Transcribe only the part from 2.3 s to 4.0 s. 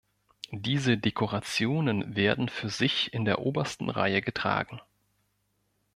für sich in der obersten